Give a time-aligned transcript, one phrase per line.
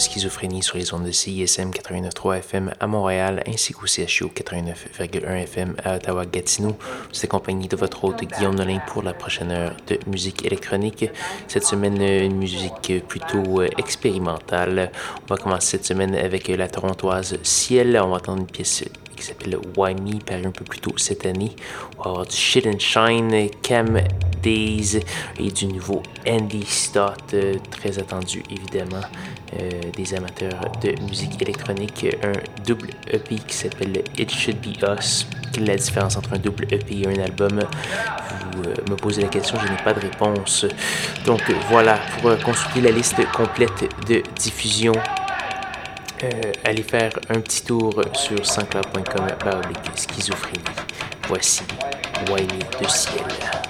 [0.00, 5.76] Schizophrénie sur les ondes de CISM 89.3 FM à Montréal ainsi qu'au CHU 89.1 FM
[5.84, 6.76] à Ottawa-Gatineau.
[7.12, 11.04] Vous accompagné de votre hôte Guillaume Nolin pour la prochaine heure de musique électronique.
[11.48, 14.90] Cette semaine, une musique plutôt euh, expérimentale.
[15.22, 18.00] On va commencer cette semaine avec la torontoise Ciel.
[18.02, 18.84] On va entendre une pièce
[19.20, 21.54] qui s'appelle Why Me, paru un peu plus tôt cette année.
[21.98, 24.00] On va avoir du Shit and Shine, Cam
[24.42, 25.00] Days
[25.38, 29.02] et du nouveau Andy Stott, euh, très attendu évidemment
[29.60, 32.06] euh, des amateurs de musique électronique.
[32.22, 32.32] Un
[32.66, 35.26] double EP qui s'appelle It Should Be Us.
[35.52, 37.60] Quelle est la différence entre un double EP et un album?
[38.54, 40.64] Vous euh, me posez la question, je n'ai pas de réponse.
[41.26, 44.92] Donc voilà, pour consulter la liste complète de diffusion
[46.24, 49.26] euh, allez faire un petit tour sur sanscloud.com
[49.96, 50.64] schizophrénie.
[51.28, 51.62] Voici
[52.28, 53.69] Wiley de ciel.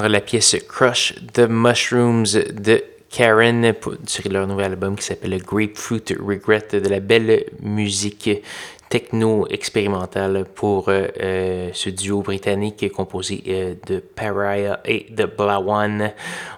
[0.00, 3.74] la pièce Crush the Mushrooms de Karen
[4.06, 8.30] sur leur nouvel album qui s'appelle Grapefruit Regret de la belle musique
[8.88, 16.12] techno-expérimentale pour euh, ce duo britannique composé euh, de Pariah et de Blawan.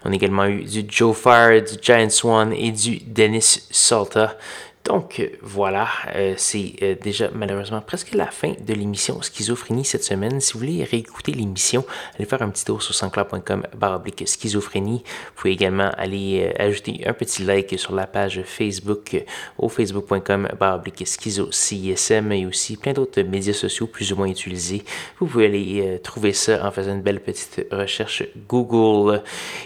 [0.04, 4.36] On a également eu du Joe Fire, du Giant Swan et du Dennis Salta.
[4.84, 10.42] Donc voilà, euh, c'est euh, déjà malheureusement presque la fin de l'émission Schizophrénie cette semaine.
[10.42, 15.02] Si vous voulez réécouter l'émission, allez faire un petit tour sur sanscloud.com baroblique schizophrénie.
[15.02, 19.24] Vous pouvez également aller euh, ajouter un petit like sur la page Facebook
[19.56, 24.84] au facebook.com baroblique schizo CISM et aussi plein d'autres médias sociaux plus ou moins utilisés.
[25.18, 29.22] Vous pouvez aller trouver ça en faisant une belle petite recherche Google.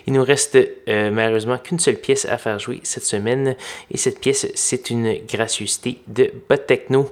[0.07, 0.57] Il nous reste
[0.87, 3.57] malheureusement qu'une seule pièce à faire jouer cette semaine
[3.91, 7.11] et cette pièce c'est une gracieuseté de Bot Techno.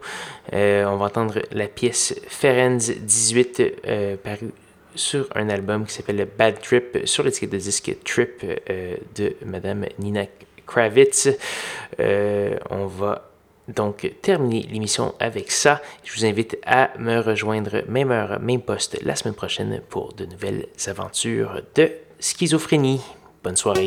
[0.52, 4.52] Euh, on va entendre la pièce Ferenz 18 euh, parue
[4.94, 9.86] sur un album qui s'appelle Bad Trip sur l'étiquette de disque Trip euh, de Madame
[9.98, 10.24] Nina
[10.66, 11.28] Kravitz.
[11.98, 13.30] on va
[13.68, 15.82] donc terminer l'émission avec ça.
[16.04, 20.24] Je vous invite à me rejoindre même heure, même poste la semaine prochaine pour de
[20.24, 21.90] nouvelles aventures de
[22.20, 23.00] schizophrénie.
[23.42, 23.86] Bonne soirée.